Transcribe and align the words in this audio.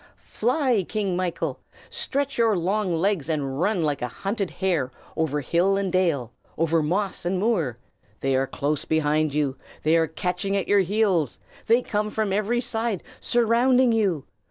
Fly, 0.17 0.81
King 0.81 1.15
Michael! 1.15 1.59
stretch 1.87 2.35
your 2.39 2.57
long 2.57 2.91
legs, 2.95 3.29
and 3.29 3.59
run 3.61 3.83
like 3.83 4.01
a 4.01 4.07
hunted 4.07 4.49
hare 4.49 4.91
over 5.15 5.41
hill 5.41 5.77
and 5.77 5.93
dale, 5.93 6.33
over 6.57 6.81
moss 6.81 7.23
and 7.23 7.37
moor. 7.37 7.77
They 8.21 8.35
are 8.35 8.47
close 8.47 8.83
behind 8.83 9.35
you; 9.35 9.57
they 9.83 9.95
are 9.95 10.07
catching 10.07 10.57
at 10.57 10.67
your 10.67 10.79
heels; 10.79 11.37
they 11.67 11.83
come 11.83 12.09
from 12.09 12.33
every 12.33 12.61
side, 12.61 13.03
surrounding 13.19 13.91
you! 13.91 14.25